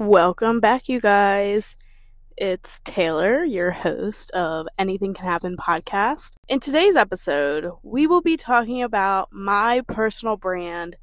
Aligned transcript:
Welcome 0.00 0.60
back, 0.60 0.88
you 0.88 0.98
guys. 0.98 1.76
It's 2.34 2.80
Taylor, 2.84 3.44
your 3.44 3.70
host 3.70 4.30
of 4.30 4.66
Anything 4.78 5.12
Can 5.12 5.26
Happen 5.26 5.58
podcast. 5.58 6.36
In 6.48 6.58
today's 6.58 6.96
episode, 6.96 7.70
we 7.82 8.06
will 8.06 8.22
be 8.22 8.38
talking 8.38 8.80
about 8.82 9.28
my 9.30 9.82
personal 9.88 10.38
brand, 10.38 10.96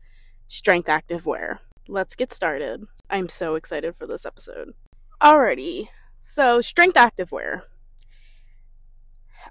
Strength 0.48 0.88
Activewear. 0.88 1.60
Let's 1.88 2.16
get 2.16 2.34
started. 2.34 2.88
I'm 3.08 3.30
so 3.30 3.54
excited 3.54 3.94
for 3.96 4.08
this 4.08 4.26
episode. 4.26 4.74
Alrighty, 5.22 5.90
so 6.18 6.60
Strength 6.60 6.96
Activewear. 6.96 7.62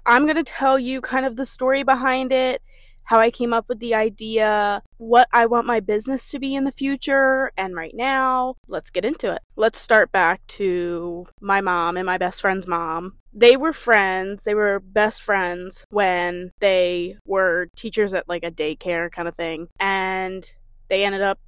I'm 0.05 0.25
going 0.25 0.35
to 0.35 0.43
tell 0.43 0.77
you 0.77 0.99
kind 0.99 1.25
of 1.25 1.37
the 1.37 1.45
story 1.45 1.83
behind 1.83 2.33
it 2.33 2.61
how 3.07 3.19
I 3.19 3.31
came 3.31 3.53
up 3.53 3.69
with 3.69 3.79
the 3.79 3.95
idea, 3.95 4.83
what 4.97 5.29
I 5.31 5.45
want 5.45 5.65
my 5.65 5.79
business 5.79 6.29
to 6.31 6.39
be 6.39 6.53
in 6.53 6.65
the 6.65 6.73
future, 6.73 7.51
and 7.57 7.73
right 7.73 7.95
now. 7.95 8.55
Let's 8.67 8.89
get 8.89 9.05
into 9.05 9.31
it. 9.33 9.41
Let's 9.55 9.79
start 9.79 10.11
back 10.11 10.45
to 10.47 11.25
my 11.39 11.61
mom 11.61 11.95
and 11.95 12.05
my 12.05 12.17
best 12.17 12.41
friend's 12.41 12.67
mom. 12.67 13.15
They 13.33 13.55
were 13.55 13.71
friends, 13.71 14.43
they 14.43 14.55
were 14.55 14.81
best 14.81 15.21
friends 15.21 15.85
when 15.89 16.51
they 16.59 17.15
were 17.25 17.69
teachers 17.77 18.13
at 18.13 18.27
like 18.27 18.43
a 18.43 18.51
daycare 18.51 19.09
kind 19.09 19.29
of 19.29 19.35
thing, 19.35 19.69
and 19.79 20.45
they 20.89 21.05
ended 21.05 21.21
up 21.21 21.39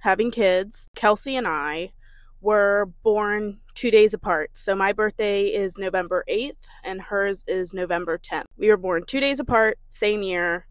having 0.00 0.32
kids. 0.32 0.88
Kelsey 0.96 1.36
and 1.36 1.46
I 1.46 1.92
were 2.40 2.90
born 3.04 3.60
two 3.74 3.92
days 3.92 4.14
apart. 4.14 4.50
So 4.54 4.74
my 4.74 4.92
birthday 4.92 5.46
is 5.46 5.78
November 5.78 6.24
8th 6.28 6.56
and 6.82 7.00
hers 7.00 7.44
is 7.46 7.72
November 7.72 8.18
10th. 8.18 8.44
We 8.58 8.68
were 8.68 8.76
born 8.76 9.04
two 9.06 9.20
days 9.20 9.40
apart, 9.40 9.78
same 9.88 10.22
year, 10.22 10.66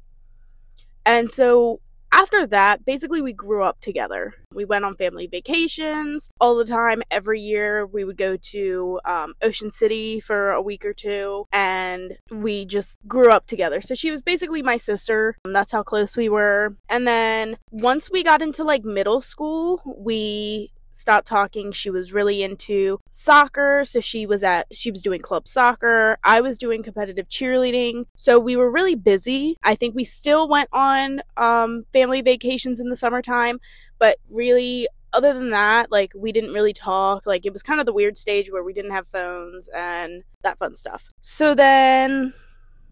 and 1.06 1.32
so 1.32 1.80
after 2.14 2.46
that, 2.46 2.86
basically, 2.86 3.22
we 3.22 3.34
grew 3.34 3.64
up 3.64 3.82
together. 3.82 4.36
We 4.54 4.66
went 4.66 4.86
on 4.86 4.96
family 4.96 5.26
vacations 5.26 6.30
all 6.40 6.56
the 6.56 6.64
time. 6.64 7.02
Every 7.10 7.42
year, 7.42 7.88
we 7.88 8.04
would 8.04 8.18
go 8.18 8.38
to 8.38 9.00
um, 9.04 9.34
Ocean 9.42 9.72
City 9.72 10.20
for 10.20 10.52
a 10.52 10.62
week 10.62 10.86
or 10.86 10.94
two, 10.94 11.48
and 11.52 12.20
we 12.30 12.66
just 12.66 12.96
grew 13.08 13.32
up 13.32 13.48
together. 13.48 13.82
So 13.82 13.96
she 13.96 14.12
was 14.12 14.22
basically 14.22 14.62
my 14.62 14.78
sister. 14.78 15.36
That's 15.44 15.72
how 15.72 15.82
close 15.82 16.16
we 16.16 16.30
were. 16.30 16.76
And 16.88 17.08
then 17.08 17.58
once 17.72 18.12
we 18.12 18.24
got 18.24 18.44
into 18.44 18.64
like 18.64 18.86
middle 18.86 19.20
school, 19.20 19.82
we 19.98 20.70
stopped 20.94 21.28
talking. 21.28 21.72
She 21.72 21.90
was 21.90 22.14
really 22.14 22.44
into 22.44 23.00
soccer, 23.10 23.84
so 23.86 24.00
she 24.00 24.26
was 24.26 24.44
at 24.44 24.68
she 24.72 24.92
was 24.92 25.02
doing 25.02 25.20
club 25.20 25.48
soccer. 25.48 26.18
I 26.24 26.42
was 26.42 26.58
doing 26.58 26.84
competitive 26.84 27.28
cheerleading. 27.30 28.06
So 28.16 28.40
we 28.40 28.56
were 28.56 28.72
really 28.72 28.96
busy. 28.96 29.58
I 29.64 29.76
think 29.76 29.96
we 29.96 30.04
still 30.04 30.48
went 30.48 30.70
on 30.72 31.22
um, 31.38 31.86
family 31.92 32.22
vacations 32.22 32.80
in 32.80 32.90
the 32.90 32.96
summertime, 32.96 33.60
but 34.00 34.18
really 34.30 34.88
other 35.14 35.34
than 35.34 35.52
that, 35.52 35.92
like 35.92 36.12
we 36.16 36.32
didn't 36.32 36.54
really 36.54 36.74
talk. 36.74 37.26
Like 37.26 37.46
it 37.46 37.54
was 37.54 37.64
kind 37.64 37.80
of 37.80 37.86
the 37.86 37.94
weird 37.94 38.18
stage 38.18 38.52
where 38.52 38.64
we 38.64 38.74
didn't 38.74 38.92
have 38.92 39.08
phones 39.08 39.70
and 39.74 40.24
that 40.42 40.58
fun 40.58 40.76
stuff. 40.76 41.10
So 41.22 41.56
then 41.56 42.34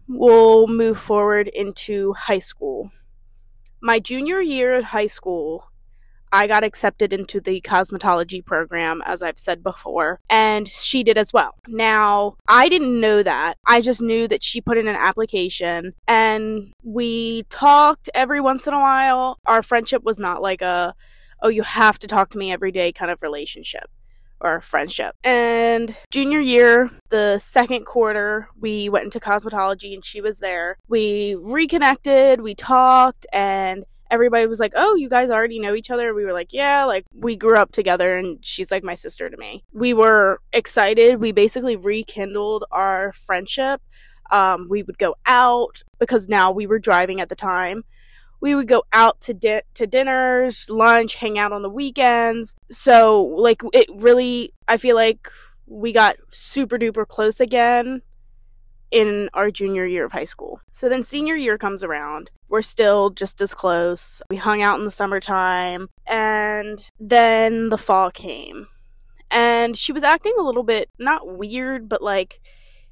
we'll 0.08 0.66
move 0.66 0.98
forward 0.98 1.48
into 1.48 2.12
high 2.14 2.38
school. 2.38 2.90
My 3.80 3.98
junior 3.98 4.40
year 4.40 4.74
at 4.74 4.84
high 4.84 5.08
school, 5.08 5.71
I 6.32 6.46
got 6.46 6.64
accepted 6.64 7.12
into 7.12 7.40
the 7.40 7.60
cosmetology 7.60 8.44
program, 8.44 9.02
as 9.04 9.22
I've 9.22 9.38
said 9.38 9.62
before, 9.62 10.20
and 10.30 10.66
she 10.66 11.02
did 11.02 11.18
as 11.18 11.32
well. 11.32 11.54
Now, 11.68 12.36
I 12.48 12.68
didn't 12.68 12.98
know 12.98 13.22
that. 13.22 13.58
I 13.66 13.82
just 13.82 14.00
knew 14.00 14.26
that 14.28 14.42
she 14.42 14.60
put 14.60 14.78
in 14.78 14.88
an 14.88 14.96
application 14.96 15.94
and 16.08 16.72
we 16.82 17.44
talked 17.44 18.08
every 18.14 18.40
once 18.40 18.66
in 18.66 18.74
a 18.74 18.80
while. 18.80 19.38
Our 19.46 19.62
friendship 19.62 20.02
was 20.02 20.18
not 20.18 20.40
like 20.40 20.62
a, 20.62 20.94
oh, 21.42 21.48
you 21.48 21.62
have 21.62 21.98
to 22.00 22.06
talk 22.06 22.30
to 22.30 22.38
me 22.38 22.50
every 22.50 22.72
day 22.72 22.92
kind 22.92 23.10
of 23.10 23.22
relationship 23.22 23.90
or 24.40 24.60
friendship. 24.60 25.14
And 25.22 25.94
junior 26.10 26.40
year, 26.40 26.90
the 27.10 27.38
second 27.38 27.86
quarter, 27.86 28.48
we 28.58 28.88
went 28.88 29.04
into 29.04 29.20
cosmetology 29.20 29.94
and 29.94 30.04
she 30.04 30.20
was 30.20 30.40
there. 30.40 30.76
We 30.88 31.36
reconnected, 31.38 32.40
we 32.40 32.54
talked, 32.54 33.26
and 33.32 33.84
everybody 34.12 34.46
was 34.46 34.60
like, 34.60 34.74
"Oh, 34.76 34.94
you 34.94 35.08
guys 35.08 35.30
already 35.30 35.58
know 35.58 35.74
each 35.74 35.90
other." 35.90 36.14
We 36.14 36.24
were 36.24 36.32
like, 36.32 36.52
"Yeah, 36.52 36.84
like 36.84 37.04
we 37.12 37.34
grew 37.34 37.56
up 37.56 37.72
together 37.72 38.16
and 38.16 38.38
she's 38.44 38.70
like 38.70 38.84
my 38.84 38.94
sister 38.94 39.28
to 39.28 39.36
me." 39.36 39.64
We 39.72 39.94
were 39.94 40.40
excited. 40.52 41.20
We 41.20 41.32
basically 41.32 41.74
rekindled 41.74 42.64
our 42.70 43.12
friendship. 43.12 43.80
Um, 44.30 44.68
we 44.70 44.82
would 44.82 44.98
go 44.98 45.16
out 45.26 45.82
because 45.98 46.28
now 46.28 46.52
we 46.52 46.66
were 46.66 46.78
driving 46.78 47.20
at 47.20 47.28
the 47.28 47.34
time. 47.34 47.84
We 48.40 48.54
would 48.54 48.68
go 48.68 48.84
out 48.92 49.20
to 49.22 49.34
di- 49.34 49.62
to 49.74 49.86
dinners, 49.86 50.68
lunch, 50.70 51.16
hang 51.16 51.38
out 51.38 51.52
on 51.52 51.62
the 51.62 51.70
weekends. 51.70 52.54
So, 52.70 53.22
like 53.24 53.62
it 53.72 53.88
really 53.94 54.52
I 54.68 54.76
feel 54.76 54.96
like 54.96 55.28
we 55.66 55.92
got 55.92 56.16
super 56.30 56.78
duper 56.78 57.06
close 57.06 57.40
again 57.40 58.02
in 58.92 59.30
our 59.32 59.50
junior 59.50 59.86
year 59.86 60.04
of 60.04 60.12
high 60.12 60.24
school. 60.24 60.60
So 60.70 60.88
then 60.88 61.02
senior 61.02 61.34
year 61.34 61.58
comes 61.58 61.82
around. 61.82 62.30
We're 62.48 62.62
still 62.62 63.10
just 63.10 63.40
as 63.40 63.54
close. 63.54 64.20
We 64.30 64.36
hung 64.36 64.60
out 64.60 64.78
in 64.78 64.84
the 64.84 64.90
summertime. 64.90 65.88
And 66.06 66.86
then 67.00 67.70
the 67.70 67.78
fall 67.78 68.10
came. 68.10 68.68
And 69.30 69.76
she 69.76 69.92
was 69.92 70.02
acting 70.02 70.34
a 70.38 70.42
little 70.42 70.62
bit, 70.62 70.90
not 70.98 71.38
weird, 71.38 71.88
but 71.88 72.02
like 72.02 72.40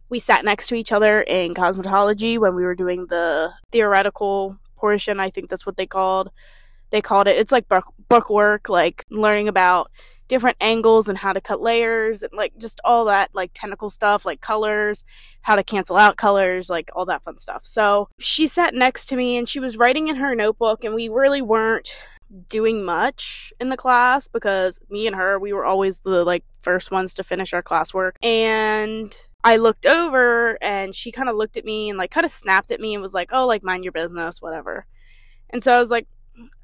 we 0.08 0.18
sat 0.18 0.44
next 0.44 0.68
to 0.68 0.74
each 0.74 0.90
other 0.90 1.20
in 1.20 1.54
cosmetology 1.54 2.38
when 2.38 2.54
we 2.56 2.64
were 2.64 2.74
doing 2.74 3.06
the 3.06 3.52
theoretical 3.70 4.56
portion. 4.76 5.20
I 5.20 5.28
think 5.28 5.50
that's 5.50 5.66
what 5.66 5.76
they 5.76 5.86
called. 5.86 6.30
They 6.88 7.02
called 7.02 7.28
it. 7.28 7.36
It's 7.36 7.52
like 7.52 7.68
book, 7.68 7.84
book 8.08 8.30
work, 8.30 8.70
like 8.70 9.04
learning 9.10 9.48
about 9.48 9.90
different 10.30 10.56
angles 10.60 11.08
and 11.08 11.18
how 11.18 11.32
to 11.32 11.40
cut 11.40 11.60
layers 11.60 12.22
and 12.22 12.32
like 12.32 12.56
just 12.56 12.80
all 12.84 13.04
that 13.04 13.28
like 13.34 13.50
technical 13.52 13.90
stuff 13.90 14.24
like 14.24 14.40
colors 14.40 15.04
how 15.42 15.56
to 15.56 15.64
cancel 15.64 15.96
out 15.96 16.16
colors 16.16 16.70
like 16.70 16.88
all 16.94 17.04
that 17.04 17.24
fun 17.24 17.36
stuff 17.36 17.66
so 17.66 18.08
she 18.20 18.46
sat 18.46 18.72
next 18.72 19.06
to 19.06 19.16
me 19.16 19.36
and 19.36 19.48
she 19.48 19.58
was 19.58 19.76
writing 19.76 20.06
in 20.06 20.14
her 20.14 20.36
notebook 20.36 20.84
and 20.84 20.94
we 20.94 21.08
really 21.08 21.42
weren't 21.42 21.92
doing 22.48 22.84
much 22.84 23.52
in 23.60 23.66
the 23.66 23.76
class 23.76 24.28
because 24.28 24.78
me 24.88 25.08
and 25.08 25.16
her 25.16 25.36
we 25.36 25.52
were 25.52 25.64
always 25.64 25.98
the 25.98 26.24
like 26.24 26.44
first 26.62 26.92
ones 26.92 27.12
to 27.12 27.24
finish 27.24 27.52
our 27.52 27.62
classwork 27.62 28.12
and 28.22 29.16
I 29.42 29.56
looked 29.56 29.84
over 29.84 30.62
and 30.62 30.94
she 30.94 31.10
kind 31.10 31.28
of 31.28 31.34
looked 31.34 31.56
at 31.56 31.64
me 31.64 31.88
and 31.88 31.98
like 31.98 32.12
kind 32.12 32.26
of 32.26 32.30
snapped 32.30 32.70
at 32.70 32.78
me 32.78 32.92
and 32.92 33.02
was 33.02 33.14
like, 33.14 33.30
"Oh, 33.32 33.46
like 33.46 33.62
mind 33.62 33.84
your 33.84 33.92
business, 33.92 34.42
whatever." 34.42 34.84
And 35.48 35.64
so 35.64 35.72
I 35.74 35.78
was 35.78 35.90
like, 35.90 36.06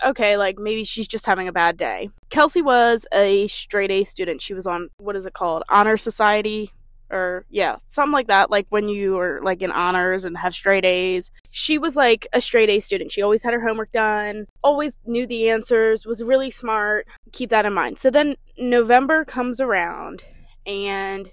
okay, 0.04 0.36
like 0.36 0.58
maybe 0.58 0.84
she's 0.84 1.08
just 1.08 1.26
having 1.26 1.48
a 1.48 1.52
bad 1.52 1.76
day. 1.76 2.10
Kelsey 2.30 2.62
was 2.62 3.06
a 3.12 3.46
straight 3.48 3.90
A 3.90 4.04
student. 4.04 4.42
She 4.42 4.54
was 4.54 4.66
on 4.66 4.90
what 4.98 5.16
is 5.16 5.26
it 5.26 5.34
called? 5.34 5.62
Honor 5.68 5.96
Society 5.96 6.72
or 7.10 7.44
yeah, 7.50 7.76
something 7.86 8.12
like 8.12 8.26
that. 8.26 8.50
Like 8.50 8.66
when 8.68 8.88
you 8.88 9.18
are 9.18 9.40
like 9.42 9.62
in 9.62 9.70
honors 9.70 10.24
and 10.24 10.36
have 10.38 10.54
straight 10.54 10.84
A's. 10.84 11.30
She 11.50 11.78
was 11.78 11.96
like 11.96 12.26
a 12.32 12.40
straight 12.40 12.68
A 12.68 12.80
student. 12.80 13.12
She 13.12 13.22
always 13.22 13.42
had 13.42 13.54
her 13.54 13.66
homework 13.66 13.92
done, 13.92 14.46
always 14.62 14.98
knew 15.06 15.26
the 15.26 15.50
answers, 15.50 16.06
was 16.06 16.22
really 16.22 16.50
smart. 16.50 17.06
Keep 17.32 17.50
that 17.50 17.66
in 17.66 17.72
mind. 17.72 17.98
So 17.98 18.10
then 18.10 18.36
November 18.58 19.24
comes 19.24 19.60
around 19.60 20.24
and 20.66 21.32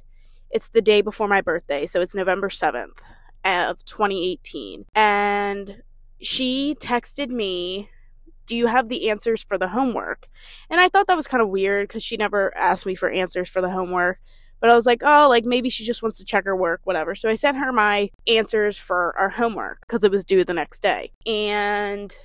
it's 0.51 0.67
the 0.67 0.81
day 0.81 1.01
before 1.01 1.27
my 1.27 1.41
birthday. 1.41 1.85
So 1.85 2.01
it's 2.01 2.13
November 2.13 2.49
7th 2.49 2.99
of 3.43 3.83
2018. 3.85 4.85
And 4.93 5.81
she 6.21 6.75
texted 6.79 7.29
me 7.29 7.89
do 8.45 8.55
you 8.55 8.67
have 8.67 8.89
the 8.89 9.09
answers 9.09 9.43
for 9.43 9.57
the 9.57 9.67
homework? 9.67 10.27
And 10.69 10.79
I 10.79 10.89
thought 10.89 11.07
that 11.07 11.17
was 11.17 11.27
kind 11.27 11.41
of 11.41 11.49
weird 11.49 11.87
because 11.87 12.03
she 12.03 12.17
never 12.17 12.55
asked 12.57 12.85
me 12.85 12.95
for 12.95 13.09
answers 13.09 13.49
for 13.49 13.61
the 13.61 13.69
homework. 13.69 14.19
But 14.59 14.71
I 14.71 14.75
was 14.75 14.85
like, 14.85 15.01
oh, 15.03 15.27
like 15.27 15.43
maybe 15.43 15.69
she 15.69 15.83
just 15.83 16.01
wants 16.01 16.17
to 16.19 16.25
check 16.25 16.45
her 16.45 16.55
work, 16.55 16.81
whatever. 16.85 17.15
So 17.15 17.29
I 17.29 17.35
sent 17.35 17.57
her 17.57 17.73
my 17.73 18.09
answers 18.27 18.77
for 18.77 19.13
our 19.17 19.29
homework 19.29 19.81
because 19.81 20.03
it 20.03 20.11
was 20.11 20.23
due 20.23 20.45
the 20.45 20.53
next 20.53 20.81
day. 20.81 21.11
And 21.25 22.15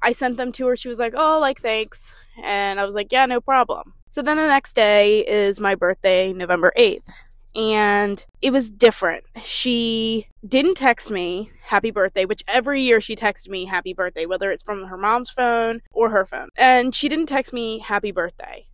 I 0.00 0.12
sent 0.12 0.38
them 0.38 0.52
to 0.52 0.68
her. 0.68 0.76
She 0.76 0.88
was 0.88 0.98
like, 0.98 1.12
oh, 1.16 1.38
like, 1.38 1.60
thanks. 1.60 2.16
And 2.42 2.80
I 2.80 2.86
was 2.86 2.94
like, 2.94 3.12
yeah, 3.12 3.26
no 3.26 3.40
problem. 3.40 3.92
So 4.08 4.22
then 4.22 4.38
the 4.38 4.46
next 4.46 4.74
day 4.74 5.20
is 5.20 5.60
my 5.60 5.74
birthday, 5.74 6.32
November 6.32 6.72
8th 6.78 7.08
and 7.54 8.24
it 8.40 8.50
was 8.50 8.70
different. 8.70 9.24
She 9.42 10.26
didn't 10.46 10.76
text 10.76 11.10
me 11.10 11.50
happy 11.62 11.90
birthday, 11.90 12.24
which 12.24 12.42
every 12.48 12.80
year 12.80 13.00
she 13.00 13.14
texted 13.14 13.48
me 13.48 13.66
happy 13.66 13.92
birthday, 13.92 14.26
whether 14.26 14.50
it's 14.50 14.62
from 14.62 14.86
her 14.86 14.96
mom's 14.96 15.30
phone 15.30 15.80
or 15.92 16.08
her 16.10 16.24
phone. 16.24 16.48
And 16.56 16.94
she 16.94 17.08
didn't 17.08 17.26
text 17.26 17.52
me 17.52 17.78
happy 17.78 18.10
birthday. 18.10 18.66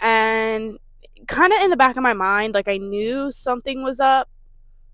And 0.00 0.78
kind 1.28 1.52
of 1.52 1.62
in 1.62 1.70
the 1.70 1.76
back 1.76 1.96
of 1.96 2.02
my 2.02 2.12
mind, 2.12 2.54
like 2.54 2.68
I 2.68 2.78
knew 2.78 3.30
something 3.30 3.84
was 3.84 4.00
up 4.00 4.28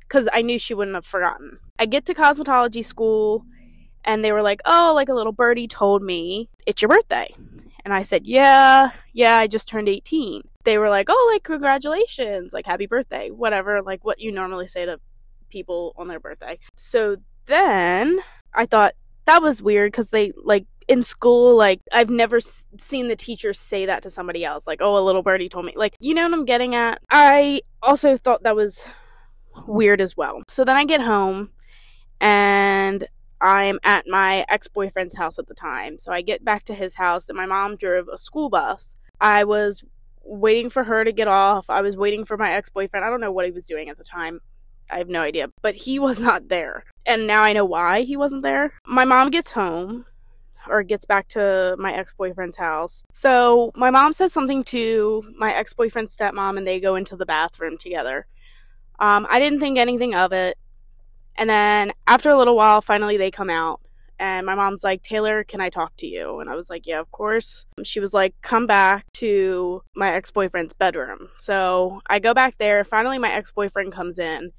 because 0.01 0.29
I 0.33 0.43
knew 0.43 0.59
she 0.59 0.75
wouldn't 0.75 0.95
have 0.95 1.07
forgotten. 1.07 1.59
I 1.79 1.87
get 1.87 2.05
to 2.07 2.15
cosmetology 2.15 2.85
school 2.85 3.45
and 4.05 4.25
they 4.25 4.33
were 4.33 4.43
like, 4.43 4.61
oh, 4.67 4.93
like 4.95 5.09
a 5.09 5.15
little 5.15 5.33
birdie 5.33 5.69
told 5.69 6.03
me 6.03 6.49
it's 6.67 6.83
your 6.83 6.91
birthday. 6.91 7.35
And 7.85 7.95
I 7.95 8.03
said, 8.03 8.27
yeah, 8.27 8.91
yeah, 9.15 9.37
I 9.39 9.47
just 9.47 9.69
turned 9.69 9.89
18 9.89 10.43
they 10.69 10.79
were 10.79 10.91
like, 10.91 11.07
"Oh, 11.09 11.31
like 11.33 11.43
congratulations, 11.43 12.53
like 12.53 12.67
happy 12.67 12.87
birthday, 12.87 13.31
whatever, 13.31 13.81
like 13.83 14.05
what 14.05 14.21
you 14.21 14.31
normally 14.31 14.67
say 14.69 14.85
to 14.87 15.01
people 15.51 15.95
on 15.97 16.09
their 16.09 16.21
birthday." 16.21 16.59
So 16.77 17.17
then 17.47 18.21
I 18.55 18.67
thought 18.67 18.95
that 19.25 19.43
was 19.43 19.63
weird 19.63 19.93
cuz 19.93 20.11
they 20.11 20.33
like 20.43 20.67
in 20.87 21.03
school, 21.03 21.55
like 21.55 21.81
I've 21.93 22.11
never 22.11 22.37
s- 22.37 22.65
seen 22.79 23.09
the 23.09 23.17
teachers 23.17 23.59
say 23.59 23.87
that 23.87 24.03
to 24.03 24.11
somebody 24.11 24.45
else. 24.45 24.67
Like, 24.67 24.81
oh, 24.83 24.97
a 24.99 25.05
little 25.05 25.23
birdie 25.23 25.49
told 25.49 25.67
me. 25.67 25.73
Like, 25.77 25.95
you 26.01 26.15
know 26.15 26.25
what 26.25 26.33
I'm 26.33 26.45
getting 26.45 26.75
at? 26.75 27.01
I 27.11 27.63
also 27.83 28.17
thought 28.17 28.43
that 28.43 28.57
was 28.57 28.85
weird 29.67 30.01
as 30.01 30.17
well. 30.17 30.43
So 30.49 30.65
then 30.65 30.77
I 30.77 30.85
get 30.85 31.01
home 31.01 31.51
and 32.21 33.07
I'm 33.41 33.79
at 33.85 34.07
my 34.07 34.45
ex 34.49 34.67
boyfriend's 34.69 35.17
house 35.17 35.39
at 35.39 35.47
the 35.47 35.55
time. 35.55 35.99
So 35.99 36.13
I 36.13 36.23
get 36.23 36.45
back 36.45 36.65
to 36.65 36.75
his 36.75 36.97
house 36.97 37.29
and 37.29 37.37
my 37.37 37.47
mom 37.47 37.77
drove 37.77 38.09
a 38.09 38.19
school 38.19 38.49
bus. 38.49 38.97
I 39.21 39.45
was 39.45 39.85
waiting 40.29 40.71
for 40.71 40.85
her 40.85 41.05
to 41.05 41.13
get 41.13 41.29
off. 41.29 41.67
I 41.69 41.81
was 41.81 41.97
waiting 41.97 42.25
for 42.25 42.37
my 42.37 42.53
ex 42.53 42.69
boyfriend. 42.69 43.05
I 43.05 43.11
don't 43.11 43.21
know 43.21 43.33
what 43.33 43.47
he 43.47 43.53
was 43.53 43.67
doing 43.67 43.89
at 43.89 43.99
the 43.99 44.05
time. 44.05 44.41
I 44.91 44.99
have 44.99 45.09
no 45.09 45.23
idea. 45.23 45.49
But 45.63 45.75
he 45.75 45.99
was 46.09 46.21
not 46.21 46.49
there. 46.49 46.85
And 47.07 47.27
now 47.27 47.43
I 47.43 47.53
know 47.53 47.65
why 47.65 48.03
he 48.03 48.17
wasn't 48.17 48.43
there. 48.43 48.75
My 48.87 49.05
mom 49.05 49.31
gets 49.31 49.53
home 49.53 50.07
or 50.69 50.83
gets 50.83 51.07
back 51.07 51.29
to 51.29 51.77
my 51.79 51.95
ex 51.95 52.13
boyfriend's 52.13 52.57
house. 52.57 53.03
So 53.13 53.73
my 53.75 53.91
mom 53.91 54.13
says 54.13 54.33
something 54.33 54.65
to 54.65 55.25
my 55.37 55.55
ex 55.55 55.73
boyfriend's 55.73 56.17
stepmom 56.17 56.59
and 56.59 56.67
they 56.67 56.81
go 56.81 56.95
into 56.95 57.17
the 57.17 57.27
bathroom 57.27 57.79
together. 57.79 58.27
Um, 58.99 59.27
I 59.31 59.39
didn't 59.39 59.61
think 59.61 59.79
anything 59.79 60.15
of 60.15 60.33
it. 60.33 60.59
And 61.37 61.49
then 61.49 61.93
after 62.07 62.29
a 62.31 62.37
little 62.37 62.57
while, 62.57 62.81
finally 62.81 63.17
they 63.17 63.31
come 63.31 63.49
out. 63.49 63.81
And 64.19 64.47
my 64.47 64.55
mom's 64.55 64.85
like, 64.85 65.03
Taylor, 65.03 65.45
can 65.45 65.61
I 65.61 65.71
talk 65.71 65.97
to 65.99 66.07
you? 66.07 66.41
And 66.41 66.51
I 66.51 66.55
was 66.55 66.71
like, 66.71 66.87
Yeah, 66.87 67.01
of 67.01 67.11
course. 67.11 67.67
She 67.83 68.01
was 68.01 68.13
like, 68.13 68.35
Come 68.43 68.67
back 68.67 69.05
to 69.15 69.83
my 69.95 70.13
ex 70.13 70.31
boyfriend's 70.31 70.75
bedroom. 70.75 71.29
So 71.37 72.01
I 72.09 72.19
go 72.19 72.35
back 72.35 72.59
there. 72.59 72.85
Finally, 72.85 73.19
my 73.19 73.33
ex 73.33 73.53
boyfriend 73.53 73.93
comes 73.93 74.19
in. 74.19 74.53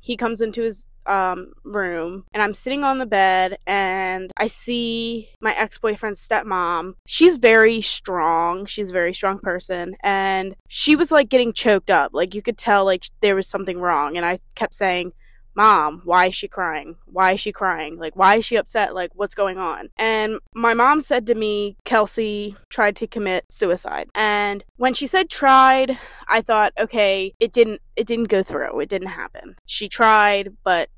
He 0.00 0.16
comes 0.16 0.40
into 0.40 0.62
his 0.62 0.86
um, 1.06 1.52
room 1.64 2.24
and 2.32 2.42
I'm 2.42 2.54
sitting 2.54 2.84
on 2.84 2.98
the 2.98 3.06
bed 3.06 3.58
and 3.66 4.30
I 4.36 4.46
see 4.48 5.30
my 5.40 5.54
ex 5.54 5.78
boyfriend's 5.78 6.26
stepmom. 6.26 6.94
She's 7.06 7.38
very 7.38 7.80
strong. 7.80 8.66
She's 8.66 8.90
a 8.90 8.92
very 8.92 9.14
strong 9.14 9.38
person. 9.38 9.96
And 10.02 10.54
she 10.68 10.96
was 10.96 11.10
like 11.10 11.28
getting 11.28 11.52
choked 11.52 11.90
up. 11.90 12.12
Like 12.12 12.34
you 12.34 12.42
could 12.42 12.58
tell 12.58 12.84
like 12.84 13.04
there 13.20 13.34
was 13.36 13.48
something 13.48 13.80
wrong. 13.80 14.16
And 14.16 14.26
I 14.26 14.38
kept 14.54 14.74
saying, 14.74 15.12
Mom, 15.56 16.02
why 16.04 16.26
is 16.26 16.34
she 16.34 16.48
crying? 16.48 16.96
Why 17.06 17.32
is 17.32 17.40
she 17.40 17.50
crying? 17.50 17.96
Like, 17.96 18.14
why 18.14 18.36
is 18.36 18.44
she 18.44 18.56
upset? 18.56 18.94
Like, 18.94 19.10
what's 19.14 19.34
going 19.34 19.56
on? 19.56 19.88
And 19.96 20.38
my 20.54 20.74
mom 20.74 21.00
said 21.00 21.26
to 21.28 21.34
me, 21.34 21.78
Kelsey 21.84 22.54
tried 22.68 22.94
to 22.96 23.06
commit 23.06 23.46
suicide. 23.50 24.10
And 24.14 24.62
when 24.76 24.92
she 24.92 25.06
said 25.06 25.30
tried, 25.30 25.98
I 26.28 26.42
thought, 26.42 26.74
okay, 26.78 27.32
it 27.40 27.52
didn't 27.52 27.80
it 27.96 28.06
didn't 28.06 28.28
go 28.28 28.42
through. 28.42 28.78
It 28.80 28.90
didn't 28.90 29.08
happen. 29.08 29.56
She 29.64 29.88
tried, 29.88 30.54
but 30.62 30.90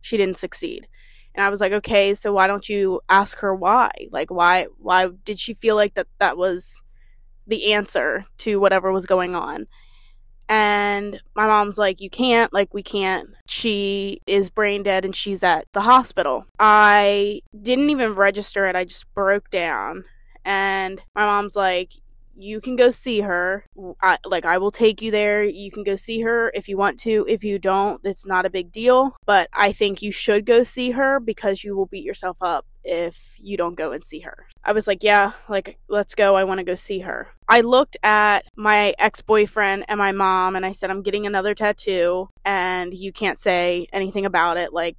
she 0.00 0.16
didn't 0.16 0.38
succeed. 0.38 0.88
And 1.34 1.44
I 1.44 1.50
was 1.50 1.60
like, 1.60 1.72
okay, 1.72 2.14
so 2.14 2.32
why 2.32 2.46
don't 2.46 2.70
you 2.70 3.02
ask 3.10 3.40
her 3.40 3.54
why? 3.54 3.90
Like 4.10 4.30
why 4.30 4.68
why 4.78 5.08
did 5.24 5.38
she 5.38 5.52
feel 5.52 5.76
like 5.76 5.92
that 5.92 6.06
that 6.20 6.38
was 6.38 6.80
the 7.46 7.74
answer 7.74 8.24
to 8.38 8.58
whatever 8.58 8.92
was 8.92 9.04
going 9.04 9.34
on? 9.34 9.66
And 10.48 11.20
my 11.34 11.46
mom's 11.46 11.78
like, 11.78 12.00
You 12.00 12.10
can't, 12.10 12.52
like, 12.52 12.72
we 12.72 12.82
can't. 12.82 13.30
She 13.46 14.20
is 14.26 14.50
brain 14.50 14.82
dead 14.82 15.04
and 15.04 15.14
she's 15.14 15.42
at 15.42 15.66
the 15.72 15.82
hospital. 15.82 16.46
I 16.58 17.42
didn't 17.60 17.90
even 17.90 18.14
register 18.14 18.66
it, 18.66 18.76
I 18.76 18.84
just 18.84 19.12
broke 19.14 19.50
down. 19.50 20.04
And 20.44 21.00
my 21.14 21.26
mom's 21.26 21.56
like, 21.56 21.92
you 22.36 22.60
can 22.60 22.76
go 22.76 22.90
see 22.90 23.22
her. 23.22 23.64
I, 24.00 24.18
like, 24.24 24.44
I 24.44 24.58
will 24.58 24.70
take 24.70 25.00
you 25.00 25.10
there. 25.10 25.42
You 25.42 25.70
can 25.70 25.82
go 25.82 25.96
see 25.96 26.20
her 26.20 26.50
if 26.54 26.68
you 26.68 26.76
want 26.76 26.98
to. 27.00 27.24
If 27.28 27.42
you 27.42 27.58
don't, 27.58 28.00
it's 28.04 28.26
not 28.26 28.46
a 28.46 28.50
big 28.50 28.70
deal. 28.70 29.16
But 29.24 29.48
I 29.52 29.72
think 29.72 30.02
you 30.02 30.12
should 30.12 30.44
go 30.44 30.62
see 30.62 30.92
her 30.92 31.18
because 31.18 31.64
you 31.64 31.74
will 31.74 31.86
beat 31.86 32.04
yourself 32.04 32.36
up 32.40 32.66
if 32.86 33.36
you 33.38 33.56
don't 33.56 33.74
go 33.74 33.92
and 33.92 34.04
see 34.04 34.20
her. 34.20 34.46
I 34.64 34.72
was 34.72 34.86
like, 34.86 35.02
yeah, 35.02 35.32
like, 35.48 35.78
let's 35.88 36.14
go. 36.14 36.36
I 36.36 36.44
want 36.44 36.58
to 36.58 36.64
go 36.64 36.74
see 36.74 37.00
her. 37.00 37.28
I 37.48 37.60
looked 37.60 37.96
at 38.02 38.44
my 38.56 38.94
ex 38.98 39.20
boyfriend 39.20 39.84
and 39.88 39.98
my 39.98 40.12
mom 40.12 40.56
and 40.56 40.64
I 40.64 40.72
said, 40.72 40.90
I'm 40.90 41.02
getting 41.02 41.26
another 41.26 41.54
tattoo 41.54 42.28
and 42.44 42.94
you 42.94 43.12
can't 43.12 43.38
say 43.38 43.86
anything 43.92 44.24
about 44.24 44.56
it. 44.56 44.72
Like, 44.72 44.96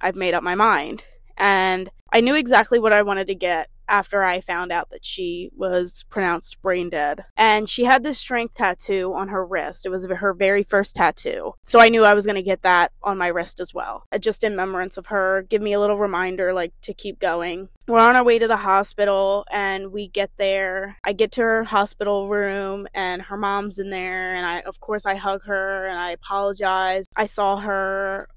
I've 0.00 0.16
made 0.16 0.34
up 0.34 0.42
my 0.42 0.54
mind. 0.54 1.04
And 1.36 1.90
I 2.12 2.20
knew 2.20 2.34
exactly 2.34 2.78
what 2.78 2.92
I 2.92 3.02
wanted 3.02 3.28
to 3.28 3.34
get 3.34 3.68
after 3.88 4.22
I 4.22 4.40
found 4.40 4.72
out 4.72 4.90
that 4.90 5.04
she 5.04 5.50
was 5.56 6.04
pronounced 6.10 6.60
brain 6.62 6.90
dead. 6.90 7.24
And 7.36 7.68
she 7.68 7.84
had 7.84 8.02
this 8.02 8.18
strength 8.18 8.54
tattoo 8.54 9.12
on 9.14 9.28
her 9.28 9.44
wrist. 9.44 9.86
It 9.86 9.90
was 9.90 10.06
her 10.06 10.34
very 10.34 10.62
first 10.62 10.96
tattoo. 10.96 11.54
So 11.64 11.80
I 11.80 11.88
knew 11.88 12.04
I 12.04 12.14
was 12.14 12.26
going 12.26 12.36
to 12.36 12.42
get 12.42 12.62
that 12.62 12.92
on 13.02 13.18
my 13.18 13.28
wrist 13.28 13.60
as 13.60 13.74
well. 13.74 14.04
Uh, 14.12 14.18
just 14.18 14.44
in 14.44 14.52
remembrance 14.52 14.96
of 14.96 15.06
her, 15.06 15.42
give 15.48 15.62
me 15.62 15.72
a 15.72 15.80
little 15.80 15.98
reminder 15.98 16.52
like 16.52 16.72
to 16.82 16.94
keep 16.94 17.18
going. 17.18 17.68
We're 17.86 18.00
on 18.00 18.16
our 18.16 18.24
way 18.24 18.38
to 18.38 18.48
the 18.48 18.56
hospital 18.56 19.46
and 19.50 19.92
we 19.92 20.08
get 20.08 20.30
there. 20.36 20.96
I 21.04 21.12
get 21.12 21.32
to 21.32 21.42
her 21.42 21.64
hospital 21.64 22.28
room 22.28 22.86
and 22.92 23.22
her 23.22 23.36
mom's 23.36 23.78
in 23.78 23.90
there 23.90 24.34
and 24.34 24.44
I 24.44 24.60
of 24.60 24.80
course 24.80 25.06
I 25.06 25.14
hug 25.14 25.44
her 25.44 25.86
and 25.86 25.98
I 25.98 26.10
apologize. 26.10 27.06
I 27.16 27.26
saw 27.26 27.56
her 27.60 28.28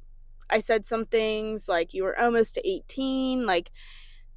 I 0.50 0.60
said 0.60 0.86
some 0.86 1.06
things 1.06 1.68
like 1.70 1.94
you 1.94 2.04
were 2.04 2.20
almost 2.20 2.56
to 2.56 2.70
18 2.70 3.46
like 3.46 3.72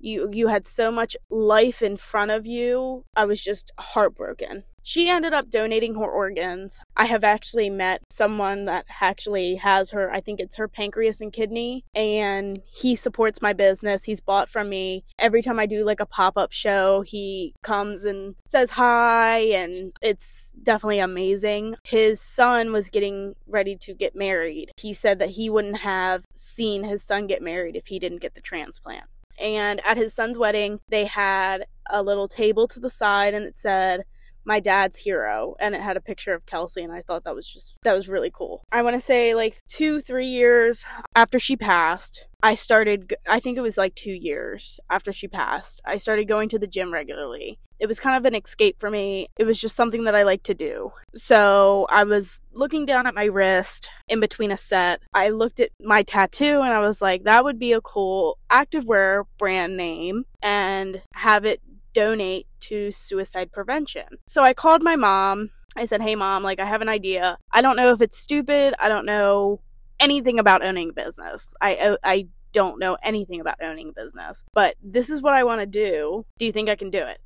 you 0.05 0.29
you 0.33 0.49
had 0.49 0.67
so 0.67 0.91
much 0.91 1.17
life 1.31 1.83
in 1.83 1.97
front 1.97 2.31
of 2.31 2.47
you. 2.47 3.05
I 3.17 3.25
was 3.25 3.41
just 3.43 3.73
heartbroken. 3.79 4.65
She 4.87 5.09
ended 5.09 5.33
up 5.33 5.49
donating 5.49 5.95
her 5.95 6.07
organs. 6.07 6.79
I 6.95 7.07
have 7.07 7.25
actually 7.25 7.71
met 7.71 8.03
someone 8.11 8.67
that 8.67 8.85
actually 9.01 9.55
has 9.57 9.91
her, 9.91 10.13
I 10.13 10.21
think 10.21 10.41
it's 10.41 10.57
her 10.57 10.69
pancreas 10.69 11.23
and 11.23 11.33
kidney, 11.33 11.87
and 11.95 12.61
he 12.71 12.95
supports 12.95 13.41
my 13.41 13.55
business. 13.55 14.05
He's 14.05 14.21
bought 14.21 14.51
from 14.51 14.69
me. 14.69 15.05
Every 15.19 15.41
time 15.41 15.59
I 15.59 15.65
do 15.65 15.87
like 15.87 16.01
a 16.01 16.07
pop 16.07 16.37
up 16.37 16.53
show, 16.53 17.01
he 17.01 17.55
comes 17.63 18.05
and 18.05 18.35
says 18.47 18.73
hi, 18.73 19.39
and 19.39 19.95
it's 20.03 20.53
definitely 20.63 20.99
amazing. 20.99 21.77
His 21.85 22.21
son 22.21 22.71
was 22.71 22.91
getting 22.91 23.37
ready 23.47 23.77
to 23.77 23.95
get 23.95 24.15
married. 24.15 24.71
He 24.77 24.93
said 24.93 25.19
that 25.19 25.31
he 25.31 25.49
wouldn't 25.49 25.79
have 25.79 26.25
seen 26.35 26.85
his 26.85 27.03
son 27.03 27.27
get 27.27 27.41
married 27.41 27.75
if 27.75 27.87
he 27.87 27.99
didn't 27.99 28.21
get 28.21 28.35
the 28.35 28.43
transplant. 28.43 29.05
And 29.39 29.81
at 29.85 29.97
his 29.97 30.15
son's 30.15 30.39
wedding, 30.39 30.81
they 30.89 31.05
had 31.05 31.67
a 31.91 32.03
little 32.03 32.29
table 32.29 32.67
to 32.69 32.81
the 32.81 32.91
side 32.91 33.35
and 33.35 33.45
it 33.45 33.59
said, 33.59 34.05
my 34.45 34.61
dad's 34.61 34.99
hero 34.99 35.55
and 35.61 35.75
it 35.75 35.81
had 35.81 35.97
a 35.97 36.01
picture 36.01 36.35
of 36.35 36.47
Kelsey 36.47 36.83
and 36.83 36.93
I 36.93 37.01
thought 37.01 37.25
that 37.25 37.35
was 37.35 37.49
just 37.49 37.77
that 37.83 37.95
was 37.95 38.09
really 38.09 38.31
cool. 38.31 38.65
I 38.71 38.83
want 38.83 38.95
to 38.95 39.01
say 39.01 39.35
like 39.35 39.63
2 39.69 40.01
3 40.01 40.27
years 40.27 40.85
after 41.15 41.39
she 41.39 41.57
passed, 41.57 42.27
I 42.43 42.55
started 42.55 43.15
I 43.29 43.41
think 43.41 43.57
it 43.57 43.63
was 43.63 43.79
like 43.79 43.95
2 43.95 44.11
years 44.11 44.81
after 44.91 45.13
she 45.13 45.29
passed. 45.29 45.81
I 45.85 45.97
started 45.97 46.29
going 46.29 46.49
to 46.51 46.59
the 46.59 46.67
gym 46.67 46.93
regularly. 46.93 47.59
It 47.81 47.87
was 47.87 47.99
kind 47.99 48.17
of 48.17 48.25
an 48.25 48.41
escape 48.41 48.77
for 48.79 48.89
me. 48.89 49.27
It 49.37 49.45
was 49.45 49.61
just 49.61 49.75
something 49.75 50.05
that 50.05 50.15
I 50.15 50.23
like 50.23 50.45
to 50.45 50.55
do. 50.55 50.93
So, 51.17 51.87
I 51.91 52.05
was 52.05 52.41
looking 52.53 52.87
down 52.87 53.07
at 53.07 53.17
my 53.17 53.25
wrist 53.25 53.89
in 54.09 54.21
between 54.21 54.53
a 54.53 54.57
set. 54.57 55.01
I 55.13 55.31
looked 55.31 55.59
at 55.59 55.71
my 55.81 56.05
tattoo 56.05 56.61
and 56.61 56.73
I 56.73 56.79
was 56.79 57.03
like 57.03 57.25
that 57.25 57.45
would 57.45 57.59
be 57.59 57.73
a 57.73 57.81
cool 57.81 58.39
activewear 58.51 59.25
brand 59.39 59.77
name 59.77 60.25
and 60.41 61.03
have 61.15 61.45
it 61.45 61.61
donate 61.95 62.47
to 62.69 62.91
suicide 62.91 63.53
prevention. 63.53 64.05
So 64.27 64.43
I 64.43 64.55
called 64.55 64.83
my 64.83 64.97
mom. 64.97 65.51
I 65.77 65.87
said, 65.87 66.03
Hey, 66.03 66.15
mom, 66.15 66.43
like, 66.43 66.61
I 66.61 66.67
have 66.67 66.83
an 66.83 66.89
idea. 66.89 67.39
I 67.51 67.63
don't 67.63 67.77
know 67.77 67.93
if 67.93 68.01
it's 68.01 68.19
stupid. 68.19 68.75
I 68.79 68.89
don't 68.89 69.07
know 69.07 69.61
anything 70.01 70.39
about 70.39 70.65
owning 70.65 70.91
a 70.91 70.93
business. 70.93 71.55
I, 71.61 71.97
I 72.03 72.29
don't 72.53 72.79
know 72.79 72.97
anything 73.03 73.41
about 73.41 73.61
owning 73.61 73.91
a 73.91 74.01
business, 74.01 74.45
but 74.55 74.77
this 74.83 75.11
is 75.11 75.21
what 75.21 75.35
I 75.35 75.45
want 75.45 75.61
to 75.61 75.67
do. 75.67 76.25
Do 76.39 76.45
you 76.47 76.53
think 76.53 76.69
I 76.69 76.77
can 76.77 76.91
do 76.91 76.99
it? 76.99 77.21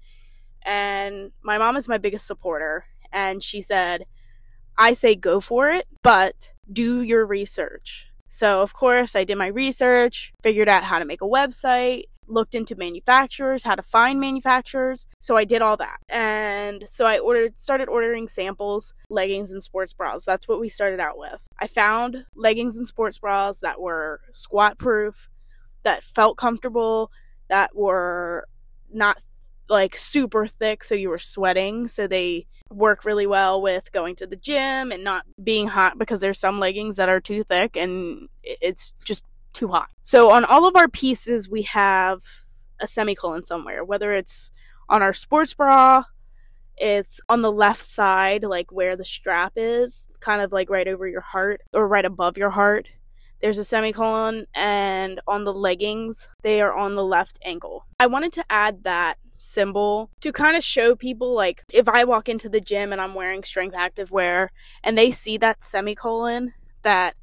And 0.63 1.33
my 1.43 1.59
mom 1.59 1.77
is 1.77 1.89
my 1.89 1.99
biggest 1.99 2.27
supporter. 2.27 2.87
And 3.13 3.43
she 3.43 3.61
said, 3.61 4.07
I 4.77 4.93
say 4.93 5.15
go 5.15 5.41
for 5.41 5.71
it, 5.71 5.87
but 6.03 6.53
do 6.71 7.03
your 7.03 7.27
research. 7.27 8.07
So, 8.29 8.63
of 8.63 8.75
course, 8.75 9.17
I 9.17 9.25
did 9.25 9.37
my 9.37 9.47
research, 9.47 10.33
figured 10.43 10.69
out 10.69 10.85
how 10.85 10.99
to 10.99 11.05
make 11.05 11.23
a 11.23 11.27
website, 11.27 12.05
looked 12.29 12.55
into 12.55 12.77
manufacturers, 12.77 13.63
how 13.63 13.75
to 13.75 13.83
find 13.83 14.21
manufacturers. 14.21 15.07
So 15.21 15.37
I 15.37 15.45
did 15.45 15.63
all 15.63 15.77
that. 15.79 15.99
And 16.09 16.85
so 16.91 17.07
I 17.07 17.19
ordered 17.19 17.59
started 17.59 17.89
ordering 17.89 18.29
samples, 18.29 18.93
leggings 19.09 19.53
and 19.53 19.63
sports 19.63 19.93
bras. 19.93 20.25
That's 20.25 20.49
what 20.49 20.61
we 20.61 20.69
started 20.69 21.01
out 21.01 21.19
with. 21.19 21.43
I 21.59 21.67
found 21.67 22.25
leggings 22.35 22.77
and 22.77 22.87
sports 22.87 23.19
bras 23.19 23.61
that 23.61 23.81
were 23.81 24.21
squat 24.33 24.79
proof, 24.79 25.29
that 25.83 26.05
felt 26.05 26.37
comfortable, 26.37 27.11
that 27.49 27.75
were 27.75 28.47
not 28.93 29.19
like 29.69 29.97
super 29.97 30.47
thick 30.47 30.83
so 30.83 30.95
you 30.95 31.09
were 31.11 31.19
sweating, 31.19 31.89
so 31.89 32.07
they 32.07 32.47
work 32.71 33.05
really 33.05 33.27
well 33.27 33.63
with 33.63 33.91
going 33.93 34.15
to 34.17 34.27
the 34.27 34.37
gym 34.37 34.93
and 34.93 35.03
not 35.03 35.25
being 35.43 35.69
hot 35.69 35.99
because 35.99 36.21
there's 36.21 36.39
some 36.39 36.59
leggings 36.59 36.97
that 36.97 37.09
are 37.09 37.21
too 37.21 37.43
thick 37.43 37.77
and 37.77 38.29
it's 38.43 38.93
just 39.05 39.23
too 39.53 39.69
hot. 39.69 39.89
So 40.03 40.31
on 40.31 40.45
all 40.45 40.67
of 40.67 40.77
our 40.77 40.89
pieces, 40.89 41.49
we 41.49 41.63
have 41.63 42.23
a 42.81 42.87
semicolon 42.87 43.45
somewhere, 43.45 43.85
whether 43.85 44.13
it's 44.13 44.53
on 44.89 45.03
our 45.03 45.13
sports 45.13 45.55
bra, 45.55 46.05
it's 46.77 47.21
on 47.29 47.43
the 47.43 47.53
left 47.53 47.83
side, 47.83 48.45
like 48.45 48.71
where 48.71 48.97
the 48.97 49.05
strap 49.05 49.53
is, 49.57 50.07
kind 50.21 50.41
of 50.41 50.53
like 50.53 50.71
right 50.71 50.87
over 50.87 51.09
your 51.09 51.21
heart 51.21 51.61
or 51.73 51.89
right 51.89 52.05
above 52.05 52.39
your 52.39 52.51
heart. 52.51 52.89
there's 53.41 53.59
a 53.59 53.65
semicolon, 53.65 54.47
and 54.55 55.21
on 55.27 55.45
the 55.45 55.53
leggings, 55.53 56.29
they 56.43 56.61
are 56.61 56.75
on 56.75 56.95
the 56.97 57.05
left 57.05 57.39
ankle. 57.45 57.87
I 58.01 58.07
wanted 58.07 58.33
to 58.35 58.45
add 58.51 58.85
that 58.85 59.19
symbol 59.37 60.11
to 60.21 60.33
kind 60.33 60.57
of 60.57 60.65
show 60.65 60.97
people 60.97 61.33
like 61.33 61.63
if 61.73 61.89
I 61.89 62.03
walk 62.03 62.29
into 62.29 62.49
the 62.49 62.61
gym 62.61 62.93
and 62.93 63.01
I'm 63.01 63.15
wearing 63.15 63.45
strength 63.45 63.77
active 63.77 64.11
wear 64.11 64.51
and 64.83 64.99
they 64.99 65.13
see 65.13 65.37
that 65.39 65.63
semicolon 65.63 66.55
that 66.83 67.15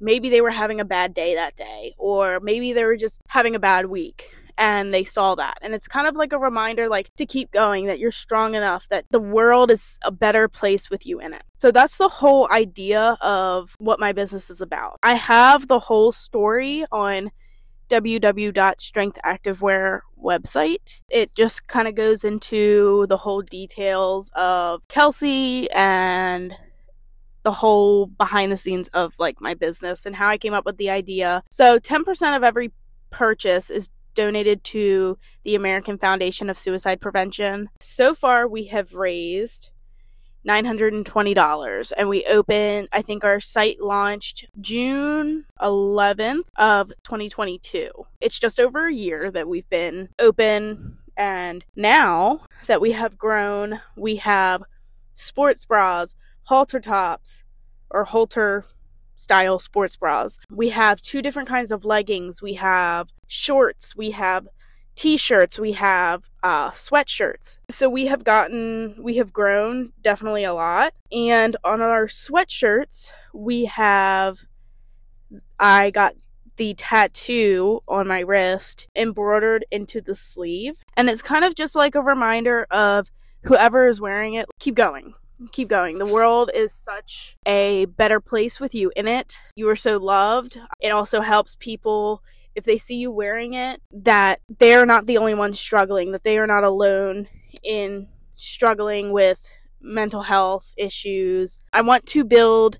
maybe 0.00 0.28
they 0.28 0.40
were 0.40 0.50
having 0.50 0.80
a 0.80 0.84
bad 0.84 1.14
day 1.14 1.34
that 1.34 1.56
day 1.56 1.94
or 1.98 2.40
maybe 2.40 2.72
they 2.72 2.84
were 2.84 2.96
just 2.96 3.20
having 3.28 3.54
a 3.54 3.58
bad 3.58 3.86
week 3.86 4.30
and 4.58 4.92
they 4.92 5.04
saw 5.04 5.34
that. 5.34 5.58
And 5.60 5.74
it's 5.74 5.88
kind 5.88 6.06
of 6.06 6.16
like 6.16 6.32
a 6.32 6.38
reminder 6.38 6.88
like 6.88 7.14
to 7.16 7.26
keep 7.26 7.50
going 7.50 7.86
that 7.86 7.98
you're 7.98 8.10
strong 8.10 8.54
enough 8.54 8.88
that 8.88 9.04
the 9.10 9.20
world 9.20 9.70
is 9.70 9.98
a 10.02 10.10
better 10.10 10.48
place 10.48 10.90
with 10.90 11.06
you 11.06 11.20
in 11.20 11.34
it. 11.34 11.42
So 11.58 11.70
that's 11.70 11.98
the 11.98 12.08
whole 12.08 12.50
idea 12.50 13.18
of 13.20 13.74
what 13.78 14.00
my 14.00 14.12
business 14.12 14.50
is 14.50 14.60
about. 14.60 14.98
I 15.02 15.14
have 15.14 15.68
the 15.68 15.80
whole 15.80 16.12
story 16.12 16.84
on 16.90 17.30
www.strengthactivewear 17.88 20.00
website. 20.22 21.00
It 21.08 21.34
just 21.34 21.66
kind 21.68 21.86
of 21.86 21.94
goes 21.94 22.24
into 22.24 23.06
the 23.08 23.18
whole 23.18 23.42
details 23.42 24.28
of 24.34 24.82
Kelsey 24.88 25.70
and 25.70 26.56
the 27.46 27.52
whole 27.52 28.06
behind 28.06 28.50
the 28.50 28.56
scenes 28.56 28.88
of 28.88 29.14
like 29.20 29.40
my 29.40 29.54
business 29.54 30.04
and 30.04 30.16
how 30.16 30.26
I 30.26 30.36
came 30.36 30.52
up 30.52 30.64
with 30.64 30.78
the 30.78 30.90
idea. 30.90 31.44
So 31.48 31.78
10% 31.78 32.36
of 32.36 32.42
every 32.42 32.72
purchase 33.10 33.70
is 33.70 33.88
donated 34.14 34.64
to 34.64 35.16
the 35.44 35.54
American 35.54 35.96
Foundation 35.96 36.50
of 36.50 36.58
Suicide 36.58 37.00
Prevention. 37.00 37.68
So 37.78 38.16
far, 38.16 38.48
we 38.48 38.64
have 38.64 38.94
raised 38.94 39.70
$920 40.44 41.92
and 41.98 42.08
we 42.08 42.24
opened 42.26 42.86
i 42.92 43.02
think 43.02 43.24
our 43.24 43.40
site 43.40 43.80
launched 43.80 44.46
june 44.60 45.44
11th 45.60 46.46
of 46.54 46.92
2022 47.02 47.90
it's 48.20 48.38
just 48.38 48.60
over 48.60 48.86
a 48.86 48.92
year 48.92 49.28
that 49.32 49.48
we've 49.48 49.68
been 49.70 50.08
open 50.20 50.98
and 51.16 51.64
now 51.74 52.42
that 52.68 52.80
we 52.80 52.92
have 52.92 53.18
grown 53.18 53.80
we 53.96 54.16
have 54.16 54.62
sports 55.14 55.64
bras 55.64 56.14
halter 56.46 56.80
tops 56.80 57.44
or 57.90 58.04
halter 58.04 58.64
style 59.16 59.58
sports 59.58 59.96
bras. 59.96 60.38
We 60.50 60.70
have 60.70 61.00
two 61.00 61.22
different 61.22 61.48
kinds 61.48 61.72
of 61.72 61.84
leggings. 61.84 62.40
We 62.40 62.54
have 62.54 63.08
shorts, 63.26 63.96
we 63.96 64.12
have 64.12 64.48
t-shirts, 64.94 65.58
we 65.58 65.72
have 65.72 66.24
uh, 66.42 66.70
sweatshirts. 66.70 67.58
So 67.68 67.88
we 67.88 68.06
have 68.06 68.24
gotten, 68.24 68.96
we 68.98 69.16
have 69.16 69.32
grown 69.32 69.92
definitely 70.02 70.44
a 70.44 70.54
lot. 70.54 70.94
And 71.12 71.56
on 71.64 71.82
our 71.82 72.06
sweatshirts, 72.06 73.10
we 73.34 73.66
have, 73.66 74.40
I 75.58 75.90
got 75.90 76.14
the 76.56 76.74
tattoo 76.74 77.80
on 77.86 78.06
my 78.06 78.20
wrist 78.20 78.86
embroidered 78.96 79.66
into 79.70 80.00
the 80.00 80.14
sleeve. 80.14 80.76
And 80.96 81.10
it's 81.10 81.22
kind 81.22 81.44
of 81.44 81.54
just 81.54 81.74
like 81.74 81.94
a 81.94 82.00
reminder 82.00 82.66
of 82.70 83.08
whoever 83.42 83.88
is 83.88 84.00
wearing 84.00 84.34
it, 84.34 84.46
keep 84.58 84.74
going 84.74 85.14
keep 85.52 85.68
going. 85.68 85.98
The 85.98 86.06
world 86.06 86.50
is 86.54 86.72
such 86.72 87.36
a 87.46 87.86
better 87.86 88.20
place 88.20 88.60
with 88.60 88.74
you 88.74 88.92
in 88.96 89.06
it. 89.06 89.38
You 89.56 89.68
are 89.68 89.76
so 89.76 89.98
loved. 89.98 90.58
It 90.80 90.90
also 90.90 91.20
helps 91.20 91.56
people 91.56 92.22
if 92.54 92.64
they 92.64 92.78
see 92.78 92.96
you 92.96 93.10
wearing 93.10 93.52
it 93.52 93.82
that 93.92 94.40
they're 94.58 94.86
not 94.86 95.06
the 95.06 95.18
only 95.18 95.34
ones 95.34 95.60
struggling, 95.60 96.12
that 96.12 96.22
they 96.22 96.38
are 96.38 96.46
not 96.46 96.64
alone 96.64 97.28
in 97.62 98.08
struggling 98.34 99.12
with 99.12 99.50
mental 99.80 100.22
health 100.22 100.72
issues. 100.76 101.60
I 101.72 101.82
want 101.82 102.06
to 102.06 102.24
build 102.24 102.78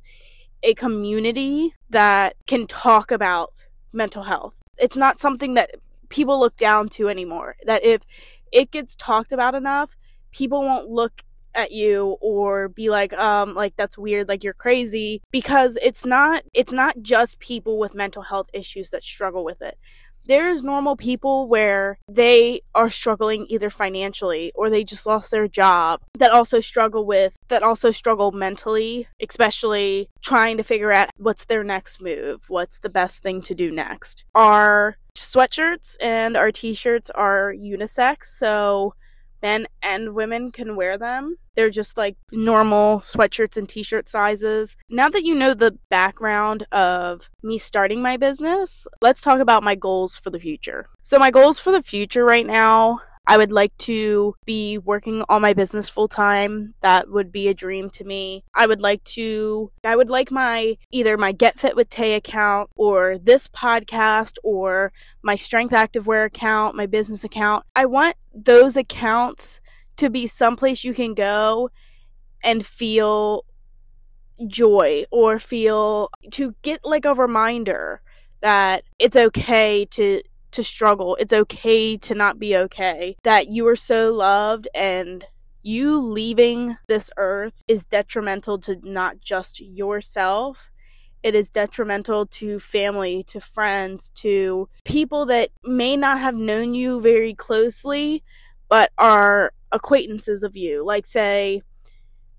a 0.62 0.74
community 0.74 1.74
that 1.90 2.36
can 2.46 2.66
talk 2.66 3.10
about 3.10 3.66
mental 3.92 4.24
health. 4.24 4.54
It's 4.78 4.96
not 4.96 5.20
something 5.20 5.54
that 5.54 5.72
people 6.08 6.40
look 6.40 6.56
down 6.56 6.88
to 6.90 7.08
anymore. 7.08 7.56
That 7.66 7.84
if 7.84 8.02
it 8.52 8.70
gets 8.70 8.94
talked 8.94 9.32
about 9.32 9.54
enough, 9.54 9.96
people 10.32 10.62
won't 10.62 10.88
look 10.88 11.22
at 11.56 11.72
you 11.72 12.16
or 12.20 12.68
be 12.68 12.90
like 12.90 13.12
um 13.14 13.54
like 13.54 13.74
that's 13.76 13.98
weird 13.98 14.28
like 14.28 14.44
you're 14.44 14.52
crazy 14.52 15.22
because 15.32 15.78
it's 15.82 16.04
not 16.04 16.44
it's 16.54 16.72
not 16.72 17.02
just 17.02 17.40
people 17.40 17.78
with 17.78 17.94
mental 17.94 18.22
health 18.22 18.48
issues 18.52 18.90
that 18.90 19.02
struggle 19.02 19.44
with 19.44 19.62
it. 19.62 19.78
There's 20.28 20.64
normal 20.64 20.96
people 20.96 21.46
where 21.46 21.98
they 22.08 22.62
are 22.74 22.90
struggling 22.90 23.46
either 23.48 23.70
financially 23.70 24.50
or 24.56 24.68
they 24.68 24.82
just 24.82 25.06
lost 25.06 25.30
their 25.30 25.46
job 25.46 26.00
that 26.18 26.32
also 26.32 26.58
struggle 26.58 27.06
with 27.06 27.36
that 27.48 27.62
also 27.62 27.92
struggle 27.92 28.32
mentally 28.32 29.06
especially 29.20 30.08
trying 30.22 30.56
to 30.56 30.64
figure 30.64 30.90
out 30.90 31.10
what's 31.16 31.44
their 31.44 31.62
next 31.62 32.02
move 32.02 32.42
what's 32.48 32.80
the 32.80 32.90
best 32.90 33.22
thing 33.22 33.40
to 33.42 33.54
do 33.54 33.70
next. 33.70 34.24
Our 34.34 34.96
sweatshirts 35.16 35.96
and 36.00 36.36
our 36.36 36.50
t-shirts 36.52 37.08
are 37.10 37.54
unisex 37.54 38.24
so 38.24 38.94
men 39.42 39.66
and 39.82 40.14
women 40.14 40.50
can 40.50 40.76
wear 40.76 40.98
them. 40.98 41.36
They're 41.54 41.70
just 41.70 41.96
like 41.96 42.16
normal 42.32 43.00
sweatshirts 43.00 43.56
and 43.56 43.68
t 43.68 43.82
shirt 43.82 44.08
sizes. 44.08 44.76
Now 44.90 45.08
that 45.08 45.24
you 45.24 45.34
know 45.34 45.54
the 45.54 45.78
background 45.88 46.66
of 46.70 47.30
me 47.42 47.58
starting 47.58 48.02
my 48.02 48.16
business, 48.16 48.86
let's 49.00 49.22
talk 49.22 49.40
about 49.40 49.62
my 49.62 49.74
goals 49.74 50.16
for 50.16 50.30
the 50.30 50.40
future. 50.40 50.88
So, 51.02 51.18
my 51.18 51.30
goals 51.30 51.58
for 51.58 51.72
the 51.72 51.82
future 51.82 52.24
right 52.24 52.46
now 52.46 53.00
I 53.26 53.36
would 53.36 53.50
like 53.50 53.76
to 53.78 54.34
be 54.44 54.78
working 54.78 55.24
on 55.28 55.42
my 55.42 55.52
business 55.52 55.88
full 55.88 56.08
time. 56.08 56.74
That 56.80 57.10
would 57.10 57.32
be 57.32 57.48
a 57.48 57.54
dream 57.54 57.90
to 57.90 58.04
me. 58.04 58.44
I 58.54 58.66
would 58.66 58.80
like 58.80 59.02
to, 59.04 59.72
I 59.82 59.96
would 59.96 60.10
like 60.10 60.30
my 60.30 60.76
either 60.92 61.16
my 61.16 61.32
Get 61.32 61.58
Fit 61.58 61.74
with 61.74 61.90
Tay 61.90 62.14
account 62.14 62.70
or 62.76 63.18
this 63.18 63.48
podcast 63.48 64.36
or 64.44 64.92
my 65.22 65.34
Strength 65.34 65.72
Activewear 65.72 66.26
account, 66.26 66.76
my 66.76 66.86
business 66.86 67.24
account. 67.24 67.64
I 67.74 67.86
want 67.86 68.16
those 68.32 68.76
accounts 68.76 69.60
to 69.96 70.08
be 70.08 70.26
someplace 70.26 70.84
you 70.84 70.94
can 70.94 71.14
go 71.14 71.70
and 72.44 72.64
feel 72.64 73.44
joy 74.46 75.04
or 75.10 75.38
feel 75.38 76.10
to 76.30 76.54
get 76.62 76.80
like 76.84 77.04
a 77.04 77.14
reminder 77.14 78.02
that 78.40 78.84
it's 78.98 79.16
okay 79.16 79.84
to 79.86 80.22
to 80.56 80.64
struggle. 80.64 81.16
It's 81.20 81.32
okay 81.32 81.96
to 81.98 82.14
not 82.14 82.38
be 82.38 82.56
okay. 82.56 83.16
That 83.22 83.48
you 83.48 83.66
are 83.68 83.76
so 83.76 84.12
loved 84.12 84.68
and 84.74 85.24
you 85.62 85.98
leaving 85.98 86.76
this 86.88 87.10
earth 87.16 87.62
is 87.68 87.84
detrimental 87.84 88.58
to 88.60 88.78
not 88.82 89.20
just 89.20 89.60
yourself, 89.60 90.70
it 91.22 91.34
is 91.34 91.50
detrimental 91.50 92.24
to 92.26 92.60
family, 92.60 93.22
to 93.24 93.40
friends, 93.40 94.10
to 94.14 94.68
people 94.84 95.26
that 95.26 95.50
may 95.64 95.96
not 95.96 96.20
have 96.20 96.36
known 96.36 96.74
you 96.74 97.00
very 97.00 97.34
closely, 97.34 98.22
but 98.68 98.92
are 98.96 99.52
acquaintances 99.72 100.44
of 100.44 100.56
you. 100.56 100.84
Like, 100.84 101.04
say, 101.04 101.62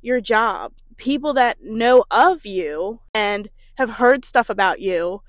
your 0.02 0.22
job. 0.22 0.72
People 0.96 1.34
that 1.34 1.58
know 1.62 2.06
of 2.10 2.46
you 2.46 3.02
and 3.14 3.50
have 3.76 3.90
heard 3.90 4.24
stuff 4.24 4.50
about 4.50 4.80
you 4.80 5.22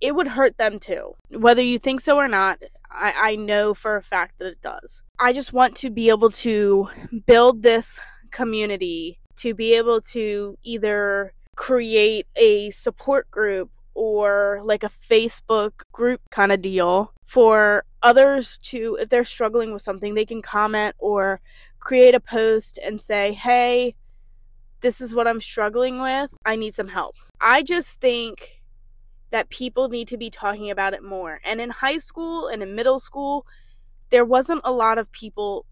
it 0.00 0.14
would 0.14 0.28
hurt 0.28 0.58
them 0.58 0.78
too. 0.78 1.14
Whether 1.30 1.62
you 1.62 1.78
think 1.78 2.00
so 2.00 2.16
or 2.16 2.28
not, 2.28 2.62
I, 2.90 3.14
I 3.16 3.36
know 3.36 3.74
for 3.74 3.96
a 3.96 4.02
fact 4.02 4.38
that 4.38 4.48
it 4.48 4.60
does. 4.60 5.02
I 5.18 5.32
just 5.32 5.52
want 5.52 5.76
to 5.76 5.90
be 5.90 6.08
able 6.08 6.30
to 6.30 6.88
build 7.26 7.62
this 7.62 8.00
community, 8.30 9.18
to 9.36 9.54
be 9.54 9.74
able 9.74 10.00
to 10.00 10.56
either 10.62 11.32
create 11.56 12.26
a 12.36 12.70
support 12.70 13.30
group 13.30 13.70
or 13.94 14.60
like 14.64 14.82
a 14.82 14.88
Facebook 14.90 15.82
group 15.92 16.20
kind 16.30 16.52
of 16.52 16.62
deal 16.62 17.12
for 17.24 17.84
others 18.02 18.58
to, 18.58 18.96
if 19.00 19.08
they're 19.08 19.24
struggling 19.24 19.72
with 19.72 19.82
something, 19.82 20.14
they 20.14 20.24
can 20.24 20.42
comment 20.42 20.94
or 20.98 21.40
create 21.78 22.14
a 22.14 22.20
post 22.20 22.78
and 22.82 23.00
say, 23.00 23.32
hey, 23.32 23.94
this 24.80 25.00
is 25.00 25.14
what 25.14 25.28
I'm 25.28 25.40
struggling 25.40 26.00
with. 26.00 26.30
I 26.44 26.56
need 26.56 26.74
some 26.74 26.88
help. 26.88 27.14
I 27.40 27.62
just 27.62 28.00
think 28.00 28.59
that 29.30 29.48
people 29.48 29.88
need 29.88 30.08
to 30.08 30.16
be 30.16 30.30
talking 30.30 30.70
about 30.70 30.94
it 30.94 31.02
more. 31.02 31.40
And 31.44 31.60
in 31.60 31.70
high 31.70 31.98
school 31.98 32.48
and 32.48 32.62
in 32.62 32.74
middle 32.74 32.98
school, 32.98 33.46
there 34.10 34.24
wasn't 34.24 34.60
a 34.64 34.72
lot 34.72 34.98
of 34.98 35.10
people 35.12 35.66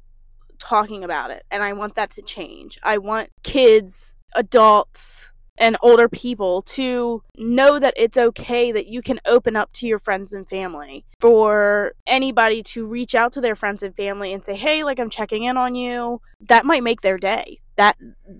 talking 0.59 1.05
about 1.05 1.31
it. 1.31 1.45
And 1.51 1.63
I 1.63 1.73
want 1.73 1.95
that 1.97 2.11
to 2.13 2.23
change. 2.23 2.79
I 2.83 2.99
want 2.99 3.31
kids, 3.43 4.15
adults, 4.35 5.31
and 5.61 5.77
older 5.83 6.09
people 6.09 6.63
to 6.63 7.23
know 7.37 7.79
that 7.81 7.95
it's 7.97 8.17
okay 8.17 8.71
that 8.71 8.87
you 8.87 9.03
can 9.03 9.21
open 9.27 9.57
up 9.57 9.73
to 9.73 9.87
your 9.87 9.99
friends 9.99 10.33
and 10.33 10.49
family. 10.49 11.05
For 11.21 11.95
anybody 12.07 12.63
to 12.65 12.87
reach 12.87 13.15
out 13.15 13.33
to 13.33 13.41
their 13.41 13.57
friends 13.57 13.83
and 13.83 13.95
family 13.97 14.33
and 14.33 14.45
say, 14.45 14.55
hey, 14.55 14.85
like 14.85 15.01
I'm 15.01 15.11
checking 15.11 15.43
in 15.45 15.57
on 15.57 15.75
you, 15.75 16.21
that 16.41 16.65
might 16.65 16.85
make 16.85 17.01
their 17.01 17.19
day. 17.19 17.61
That 17.77 17.97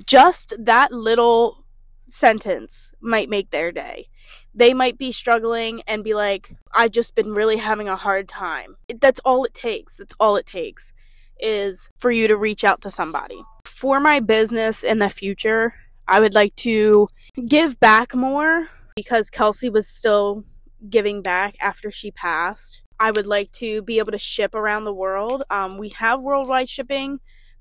just 0.07 0.55
that 0.59 0.93
little 0.93 1.65
sentence 2.07 2.95
might 3.01 3.29
make 3.29 3.51
their 3.51 3.71
day 3.71 4.09
they 4.59 4.75
might 4.75 4.99
be 4.99 5.13
struggling 5.13 5.83
and 5.87 6.03
be 6.03 6.15
like, 6.15 6.57
I've 6.75 6.91
just 6.91 7.15
been 7.15 7.33
really 7.33 7.59
having 7.59 7.89
a 7.89 7.95
hard 7.95 8.29
time. 8.29 8.77
That's 9.01 9.21
all 9.25 9.45
it 9.45 9.55
takes. 9.55 9.95
That's 9.95 10.15
all 10.19 10.37
it 10.37 10.47
takes 10.47 10.93
is 11.41 11.89
for 11.97 12.11
you 12.11 12.27
to 12.27 12.37
reach 12.37 12.65
out 12.65 12.81
to 12.81 12.91
somebody. 12.91 13.41
For 13.65 14.01
my 14.01 14.19
business 14.19 14.83
in 14.83 14.99
the 14.99 15.09
future, 15.09 15.75
I 16.09 16.19
would 16.19 16.35
like 16.35 16.57
to 16.57 17.07
give 17.47 17.79
back 17.79 18.17
more 18.17 18.69
because 18.97 19.31
Kelsey 19.31 19.71
was 19.71 19.87
still 19.87 20.43
giving 20.91 21.23
back 21.23 21.55
after 21.61 21.93
she 21.93 22.11
passed. 22.11 22.83
I 22.99 23.13
would 23.13 23.29
like 23.29 23.53
to 23.53 23.83
be 23.83 23.99
able 23.99 24.11
to 24.11 24.19
ship 24.19 24.57
around 24.57 24.85
the 24.85 24.93
world. 24.93 25.45
Um, 25.51 25.79
we 25.79 25.91
have 25.91 26.21
worldwide 26.21 26.69
shipping, 26.69 27.21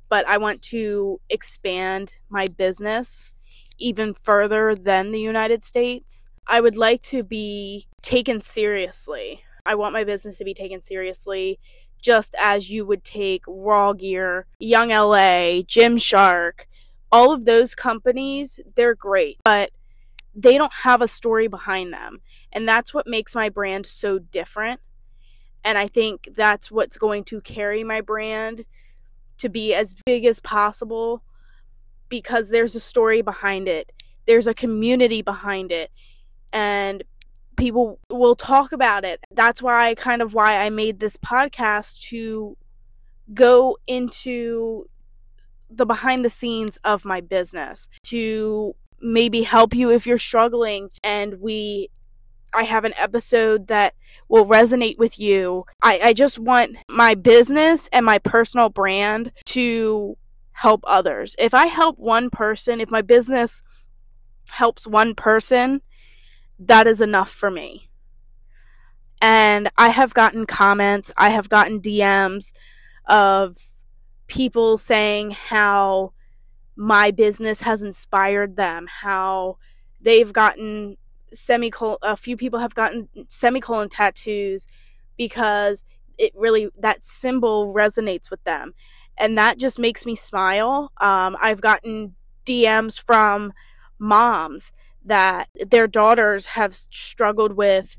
but 0.10 0.28
I 0.28 0.40
want 0.40 0.64
to 0.64 1.22
expand 1.30 2.18
my 2.28 2.48
business 2.48 3.32
even 3.78 4.16
further 4.16 4.74
than 4.74 5.12
the 5.12 5.22
United 5.22 5.64
States. 5.64 6.26
I 6.48 6.62
would 6.62 6.78
like 6.78 7.02
to 7.04 7.24
be 7.24 7.88
taken 8.02 8.42
seriously. 8.42 9.42
I 9.66 9.76
want 9.76 9.94
my 9.94 10.04
business 10.04 10.38
to 10.38 10.46
be 10.46 10.54
taken 10.54 10.82
seriously 10.82 11.60
just 12.02 12.36
as 12.40 12.70
you 12.70 12.86
would 12.86 13.04
take 13.04 13.44
Raw 13.48 13.94
Gear, 13.94 14.46
Young 14.60 14.90
LA, 14.90 15.62
Gymshark, 15.64 16.66
all 17.12 17.32
of 17.32 17.46
those 17.46 17.76
companies, 17.76 18.60
they're 18.76 18.96
great, 18.96 19.40
but 19.44 19.72
they 20.36 20.58
don't 20.58 20.74
have 20.84 21.02
a 21.02 21.08
story 21.08 21.48
behind 21.48 21.92
them. 21.92 22.22
And 22.52 22.68
that's 22.68 22.94
what 22.94 23.08
makes 23.08 23.34
my 23.36 23.50
brand 23.50 23.86
so 23.86 24.20
different. 24.20 24.80
And 25.64 25.78
I 25.78 25.88
think 25.88 26.30
that's 26.36 26.72
what's 26.72 26.98
going 26.98 27.24
to 27.26 27.42
carry 27.42 27.84
my 27.84 28.02
brand 28.02 28.66
to 29.40 29.50
be 29.50 29.74
as 29.74 29.96
big 30.06 30.26
as 30.26 30.40
possible 30.40 31.24
because 32.10 32.50
there's 32.50 32.76
a 32.76 32.80
story 32.80 33.22
behind 33.22 33.68
it, 33.68 33.92
there's 34.26 34.48
a 34.48 34.54
community 34.54 35.22
behind 35.22 35.72
it, 35.72 35.92
and 36.52 37.04
people 37.58 38.00
will 38.10 38.36
talk 38.36 38.72
about 38.72 39.04
it. 39.04 39.20
That's 39.32 39.62
why 39.62 39.96
kind 39.96 40.22
of 40.22 40.34
why 40.34 40.58
I 40.58 40.70
made 40.70 41.00
this 41.00 41.18
podcast 41.18 42.02
to 42.10 42.56
go 43.34 43.78
into 43.88 44.90
the 45.70 45.86
behind 45.86 46.24
the 46.24 46.30
scenes 46.30 46.78
of 46.84 47.04
my 47.04 47.20
business 47.20 47.90
to 48.04 48.76
maybe 49.02 49.44
help 49.44 49.76
you 49.76 49.92
if 49.92 50.08
you're 50.08 50.18
struggling 50.18 50.90
and 51.04 51.42
we 51.42 51.90
I 52.54 52.64
have 52.64 52.86
an 52.86 52.94
episode 52.96 53.68
that 53.68 53.94
will 54.30 54.46
resonate 54.46 54.98
with 54.98 55.20
you. 55.20 55.66
I, 55.82 56.00
I 56.00 56.14
just 56.14 56.40
want 56.40 56.78
my 56.90 57.14
business 57.14 57.90
and 57.92 58.06
my 58.06 58.20
personal 58.20 58.70
brand 58.70 59.32
to 59.48 60.18
help 60.54 60.84
others. 60.88 61.36
If 61.38 61.54
I 61.54 61.68
help 61.68 62.00
one 62.00 62.30
person, 62.30 62.82
if 62.82 62.90
my 62.90 63.02
business 63.02 63.62
helps 64.50 64.88
one 64.88 65.14
person, 65.14 65.82
that 66.60 66.88
is 66.88 67.02
enough 67.02 67.32
for 67.32 67.52
me. 67.52 67.90
And 69.22 69.70
I 69.78 69.90
have 69.90 70.14
gotten 70.14 70.46
comments, 70.46 71.12
I 71.18 71.30
have 71.30 71.50
gotten 71.50 71.82
DMs 71.82 72.54
of 73.08 73.58
people 74.28 74.78
saying 74.78 75.32
how 75.32 76.14
my 76.76 77.10
business 77.10 77.62
has 77.62 77.82
inspired 77.82 78.56
them, 78.56 78.88
how 78.88 79.58
they've 80.00 80.32
gotten 80.32 80.98
semicolon, 81.34 81.98
a 82.04 82.16
few 82.16 82.38
people 82.38 82.60
have 82.60 82.76
gotten 82.76 83.10
semicolon 83.28 83.90
tattoos 83.90 84.68
because 85.18 85.84
it 86.18 86.32
really, 86.36 86.70
that 86.78 87.04
symbol 87.04 87.74
resonates 87.74 88.30
with 88.30 88.44
them. 88.44 88.74
And 89.18 89.36
that 89.38 89.58
just 89.58 89.80
makes 89.80 90.06
me 90.06 90.16
smile. 90.16 90.92
Um, 91.02 91.36
I've 91.42 91.62
gotten 91.62 92.14
DMs 92.46 93.02
from 93.02 93.54
moms 93.98 94.72
that 95.08 95.50
their 95.66 95.88
daughters 95.88 96.48
have 96.48 96.76
struggled 96.76 97.54
with 97.54 97.98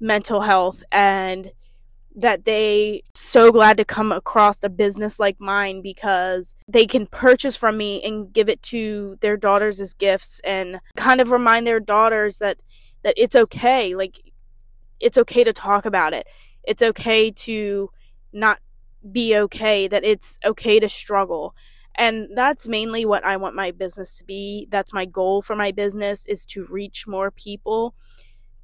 mental 0.00 0.42
health 0.42 0.84
and 0.92 1.52
that 2.14 2.44
they 2.44 3.02
so 3.14 3.50
glad 3.50 3.76
to 3.78 3.84
come 3.84 4.12
across 4.12 4.62
a 4.62 4.68
business 4.68 5.18
like 5.18 5.40
mine 5.40 5.80
because 5.80 6.54
they 6.68 6.86
can 6.86 7.06
purchase 7.06 7.56
from 7.56 7.78
me 7.78 8.02
and 8.02 8.32
give 8.32 8.48
it 8.48 8.62
to 8.62 9.16
their 9.20 9.36
daughters 9.36 9.80
as 9.80 9.94
gifts 9.94 10.40
and 10.44 10.78
kind 10.96 11.20
of 11.20 11.30
remind 11.30 11.66
their 11.66 11.80
daughters 11.80 12.38
that 12.38 12.58
that 13.02 13.14
it's 13.16 13.34
okay 13.34 13.94
like 13.94 14.20
it's 15.00 15.18
okay 15.18 15.42
to 15.44 15.52
talk 15.52 15.84
about 15.84 16.14
it. 16.14 16.26
It's 16.62 16.82
okay 16.82 17.30
to 17.30 17.90
not 18.32 18.60
be 19.10 19.36
okay 19.36 19.88
that 19.88 20.04
it's 20.04 20.38
okay 20.44 20.78
to 20.78 20.88
struggle 20.88 21.54
and 21.94 22.28
that's 22.34 22.66
mainly 22.66 23.04
what 23.04 23.24
I 23.24 23.36
want 23.36 23.54
my 23.54 23.70
business 23.70 24.16
to 24.18 24.24
be. 24.24 24.66
That's 24.70 24.92
my 24.92 25.04
goal 25.04 25.42
for 25.42 25.54
my 25.54 25.72
business 25.72 26.26
is 26.26 26.46
to 26.46 26.64
reach 26.66 27.06
more 27.06 27.30
people, 27.30 27.94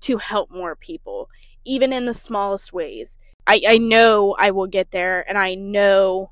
to 0.00 0.18
help 0.18 0.50
more 0.50 0.74
people, 0.74 1.29
even 1.64 1.92
in 1.92 2.07
the 2.07 2.14
smallest 2.14 2.72
ways. 2.72 3.18
I, 3.46 3.62
I 3.66 3.79
know 3.79 4.35
I 4.38 4.50
will 4.50 4.66
get 4.66 4.90
there 4.90 5.29
and 5.29 5.37
I 5.37 5.55
know 5.55 6.31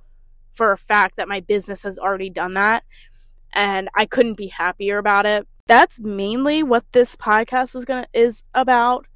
for 0.55 0.73
a 0.73 0.79
fact 0.79 1.17
that 1.17 1.29
my 1.29 1.41
business 1.41 1.83
has 1.83 1.99
already 1.99 2.31
done 2.31 2.55
that 2.55 2.85
and 3.53 3.89
I 3.95 4.07
couldn't 4.07 4.37
be 4.37 4.49
happier 4.49 4.99
about 4.99 5.27
it. 5.27 5.47
That's 5.67 5.99
mainly 5.99 6.63
what 6.63 6.85
this 6.93 7.17
podcast 7.17 7.77
is 7.77 7.85
gonna 7.85 8.07
is 8.15 8.45
about. 8.55 9.07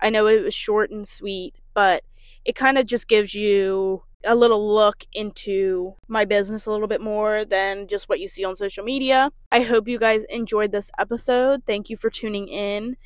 I 0.00 0.10
know 0.10 0.26
it 0.26 0.42
was 0.42 0.54
short 0.54 0.90
and 0.90 1.06
sweet, 1.06 1.54
but 1.72 2.04
it 2.44 2.54
kind 2.54 2.76
of 2.76 2.86
just 2.86 3.08
gives 3.08 3.34
you 3.34 4.02
a 4.24 4.34
little 4.34 4.74
look 4.74 5.04
into 5.12 5.94
my 6.08 6.24
business 6.24 6.66
a 6.66 6.70
little 6.70 6.88
bit 6.88 7.00
more 7.00 7.44
than 7.44 7.86
just 7.86 8.08
what 8.08 8.20
you 8.20 8.28
see 8.28 8.44
on 8.44 8.54
social 8.54 8.84
media. 8.84 9.30
I 9.52 9.60
hope 9.60 9.88
you 9.88 9.98
guys 9.98 10.24
enjoyed 10.24 10.72
this 10.72 10.90
episode. 10.98 11.64
Thank 11.66 11.90
you 11.90 11.96
for 11.96 12.10
tuning 12.10 12.48
in. 12.48 12.96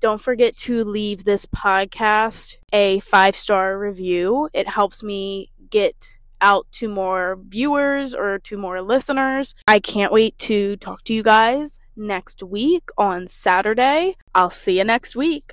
Don't 0.00 0.20
forget 0.20 0.56
to 0.58 0.82
leave 0.82 1.24
this 1.24 1.44
podcast 1.46 2.56
a 2.72 3.00
five 3.00 3.36
star 3.36 3.78
review. 3.78 4.48
It 4.54 4.68
helps 4.68 5.02
me 5.02 5.50
get 5.68 6.18
out 6.40 6.66
to 6.72 6.88
more 6.88 7.38
viewers 7.48 8.14
or 8.14 8.38
to 8.40 8.56
more 8.56 8.80
listeners. 8.80 9.54
I 9.68 9.78
can't 9.78 10.12
wait 10.12 10.38
to 10.40 10.76
talk 10.76 11.04
to 11.04 11.14
you 11.14 11.22
guys 11.22 11.78
next 11.96 12.42
week 12.42 12.88
on 12.96 13.28
Saturday. 13.28 14.16
I'll 14.34 14.50
see 14.50 14.78
you 14.78 14.84
next 14.84 15.14
week. 15.14 15.44